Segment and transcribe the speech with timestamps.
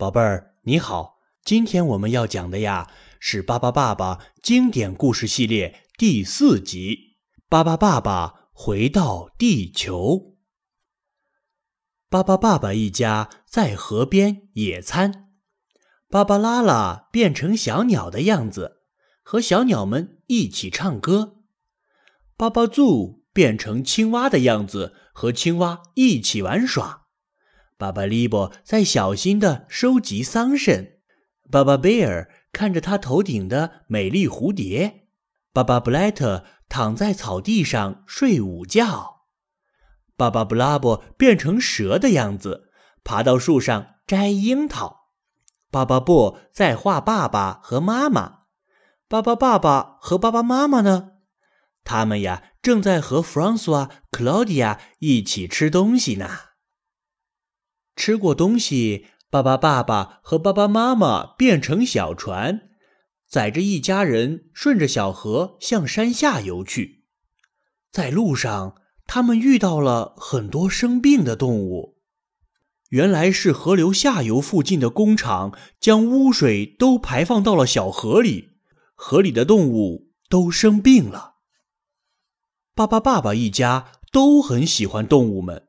[0.00, 1.18] 宝贝儿，你好。
[1.44, 6.96] 今天我们要讲的呀是《巴巴爸爸》经典故事系列第四集
[7.50, 9.94] 《巴巴爸爸回到地球》。
[12.08, 15.28] 巴巴爸爸一家在河边野餐，
[16.08, 18.80] 芭芭拉拉变成小鸟的样子，
[19.22, 21.42] 和小鸟们一起唱歌。
[22.38, 26.99] 巴巴祖变成青蛙的样子，和青蛙一起玩耍。
[27.80, 30.96] 巴巴利伯在小心地收集桑葚。
[31.50, 35.06] 巴巴贝尔看着他头顶的美丽蝴蝶，
[35.54, 39.22] 巴巴布莱特躺在草地上睡午觉，
[40.14, 42.70] 巴巴布拉伯变成蛇的样子，
[43.02, 45.14] 爬到树上摘樱桃，
[45.70, 48.40] 巴巴布在画爸爸和妈妈，
[49.08, 51.12] 巴巴爸爸和爸爸妈妈呢？
[51.82, 56.28] 他们呀正在和弗朗索瓦、克劳迪亚一起吃东西呢。
[58.00, 59.08] 吃过东西。
[59.28, 62.62] 巴巴爸爸和爸爸妈妈变成小船，
[63.28, 67.04] 载着一家人顺着小河向山下游去。
[67.92, 68.74] 在路上，
[69.06, 71.98] 他们遇到了很多生病的动物。
[72.88, 78.48] 原来是河流下游附近的工厂将污水都排放到了小河里，
[78.96, 81.34] 河里的动物都生病了。
[82.74, 85.68] 巴巴爸爸一家都很喜欢动物们，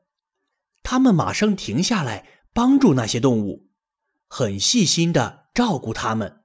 [0.82, 2.26] 他们马上停下来。
[2.54, 3.70] 帮助那些动物，
[4.28, 6.42] 很细心的照顾它们。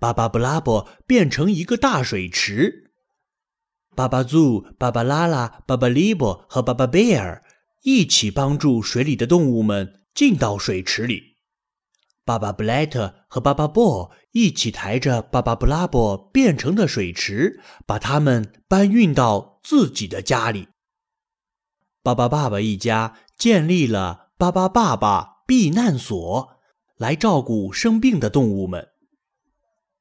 [0.00, 2.90] 巴巴布拉伯变成一个大水池，
[3.94, 7.44] 巴巴祖、巴巴拉拉、巴巴利伯和巴巴贝尔
[7.84, 11.36] 一起帮助水里的动物们进到水池里。
[12.24, 20.66] 巴巴布莱特和巴巴波一起抬着巴巴布拉伯变成的水池，把它们搬运到自己的家里。
[22.02, 24.24] 巴巴爸爸一家建立了。
[24.38, 26.58] 巴巴爸爸避难所
[26.98, 28.88] 来照顾生病的动物们。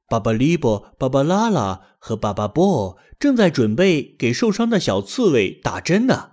[0.09, 6.31] 巴巴利伯、巴巴拉拉和巴巴波正在准备给受伤的小刺猬打针呢。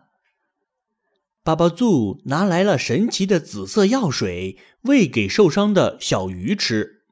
[1.44, 7.04] 巴巴祖拿来了神奇的紫色药水，喂给受伤的小鱼吃。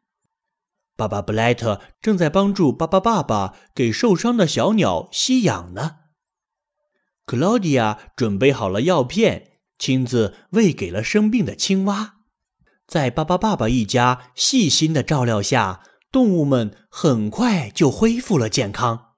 [0.97, 5.99] 巴巴布莱特正在帮助巴巴爸爸给受伤的小鸟吸氧呢。
[7.25, 9.50] 克劳迪亚准备好了药片。
[9.81, 12.17] 亲自喂给了生病的青蛙，
[12.87, 15.83] 在巴巴爸爸一家细心的照料下，
[16.13, 19.15] 动物们很快就恢复了健康。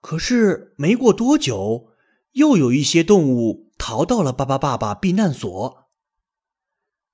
[0.00, 1.92] 可是没过多久，
[2.32, 5.90] 又有一些动物逃到了巴巴爸爸避难所。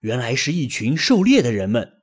[0.00, 2.00] 原来是一群狩猎的人们，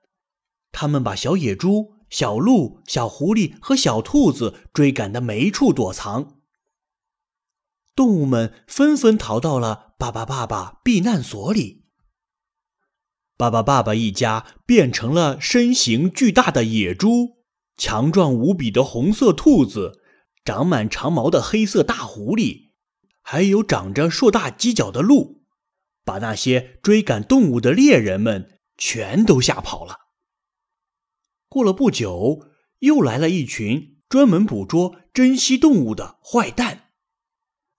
[0.72, 6.36] 他们把小野猪、小鹿、小狐狸和小兔子追赶的没处躲藏。
[7.96, 11.86] 动物们纷纷逃到了巴巴爸爸避难所里。
[13.38, 17.38] 巴巴爸爸一家变成了身形巨大的野猪、
[17.78, 20.02] 强壮无比的红色兔子、
[20.44, 22.72] 长满长毛的黑色大狐狸，
[23.22, 25.46] 还有长着硕大犄角的鹿，
[26.04, 30.00] 把那些追赶动物的猎人们全都吓跑了。
[31.48, 36.85] 过了不久，又来了一群专门捕捉珍稀动物的坏蛋。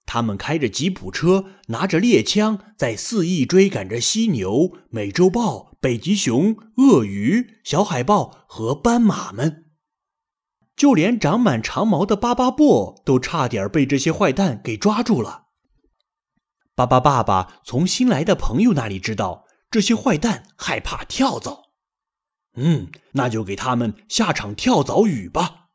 [0.07, 9.65] 他们开着吉普车，拿着猎枪，在肆意追赶着犀牛、美洲豹、北极熊、鳄鱼、小海豹和斑马们。
[10.77, 15.47] 就连长满长毛的巴巴布都差点被这些坏蛋给抓住了。
[16.75, 21.63] 巴巴爸爸从新来的朋友那里知道，这些坏蛋害怕跳蚤。
[22.55, 25.71] 嗯，那就给他们下场跳蚤雨吧。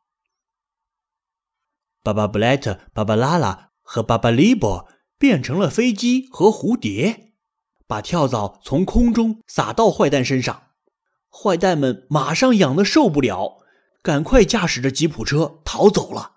[2.04, 3.71] 巴巴布莱特、巴巴拉拉。
[3.82, 4.88] 和巴巴利伯
[5.18, 7.34] 变成了飞机和蝴蝶，
[7.86, 10.68] 把跳蚤从空中撒到坏蛋身上。
[11.28, 13.58] 坏蛋们马上痒得受不了，
[14.02, 16.36] 赶快驾驶着吉普车逃走了。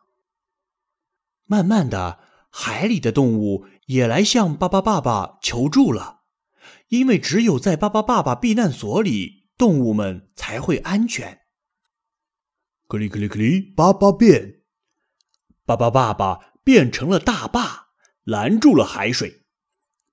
[1.46, 2.20] 慢慢的，
[2.50, 6.22] 海里的动物也来向巴巴爸爸求助了，
[6.88, 11.42] 因为只有在巴巴爸爸避难所里，动物们才会安全。
[12.88, 14.62] 克里克里克里，巴巴变，
[15.66, 16.55] 巴巴爸爸。
[16.66, 17.90] 变成了大坝，
[18.24, 19.46] 拦住了海水，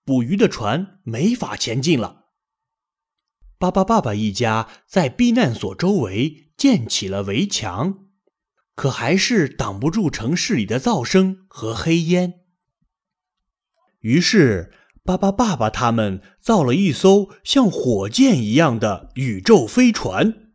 [0.05, 2.27] 捕鱼的船没法前进了。
[3.59, 8.09] 巴巴爸爸一家在避难所周围建起了围墙，
[8.75, 12.41] 可还是挡不住城市里的噪声和黑烟。
[14.01, 20.53] 于是，巴巴爸爸他们造了一艘像火箭一样的宇宙飞船。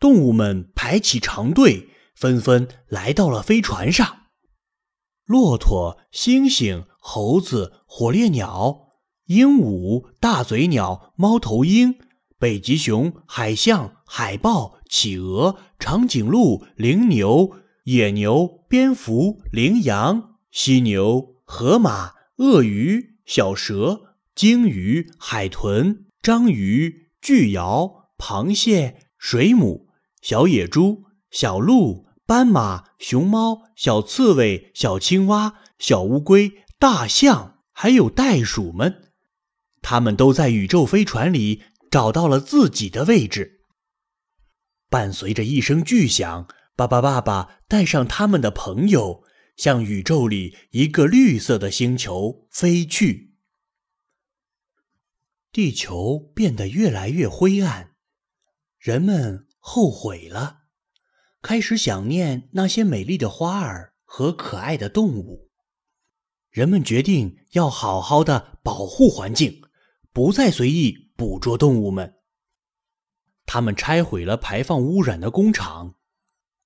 [0.00, 4.23] 动物们排起长队，纷纷来到了飞船上。
[5.26, 8.88] 骆驼、猩猩、猴子、火烈鸟、
[9.26, 11.94] 鹦鹉、大嘴鸟、猫头鹰，
[12.38, 17.52] 北极熊、海象、海豹、企鹅、长颈鹿、羚牛、
[17.84, 24.02] 野牛、蝙蝠、羚羊、犀牛、河马、鳄鱼、小蛇、
[24.34, 29.88] 鲸鱼、海豚、章鱼、巨鳐、螃蟹、水母、
[30.20, 39.12] 小野猪、小鹿、斑马、熊猫、小刺猬、小青蛙、小乌龟、大象，还有袋鼠们，
[39.82, 41.62] 他们都在宇宙飞船里。
[41.90, 43.60] 找到了自己的位置。
[44.90, 49.22] 伴随着一声巨响，巴巴爸爸带上他们的朋友，
[49.56, 53.36] 向宇宙里一个绿色的星球飞去。
[55.52, 57.92] 地球变得越来越灰暗，
[58.80, 60.63] 人们后悔了，
[61.44, 65.50] 开始想念那些美丽的花儿和可爱的动物。
[66.50, 69.60] 人们决定要好好的保护环境，
[70.10, 71.12] 不再随意。
[71.16, 72.14] 捕捉动物们，
[73.44, 75.94] 他们拆毁了排放污染的工厂，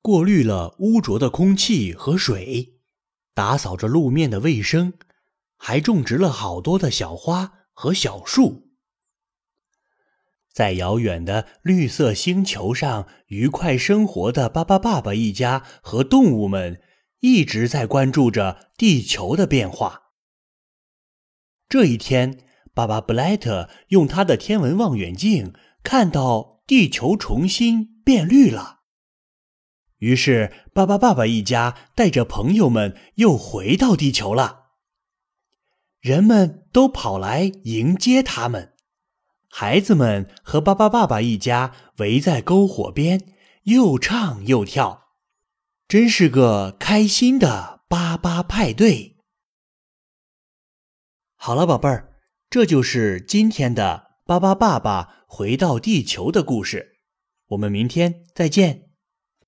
[0.01, 2.79] 过滤了污浊的空气和水，
[3.35, 4.95] 打扫着路面的卫生，
[5.57, 8.68] 还种植了好多的小花和小树。
[10.53, 16.81] 在遥远的绿色星球上，愉快生活的巴巴爸爸一家和动物们
[17.21, 20.13] 一直在关注着地球的变化。
[21.69, 22.45] 这一天。
[22.75, 25.53] 巴巴布莱特用他的天文望远镜
[25.83, 28.83] 看到地球重新变绿了。
[29.97, 34.67] 于是，巴巴爸爸一家带着朋友们又回到地球了。
[35.99, 38.75] 人们都跑来迎接他们，
[39.49, 43.35] 孩子们和巴巴爸爸一家围在篝火边，
[43.65, 45.09] 又唱又跳，
[45.89, 49.17] 真是个开心的巴巴派对。
[51.37, 52.17] 好了，宝贝儿。
[52.51, 56.97] 这就是今天的巴巴爸爸回到地球的故事，
[57.49, 58.88] 我们明天再见。